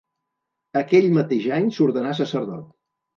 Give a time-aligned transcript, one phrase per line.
[0.79, 2.65] Aquell mateix any s'ordenà sacerdot.